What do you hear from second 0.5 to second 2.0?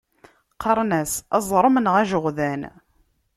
Qqaren-as aẓrem neɣ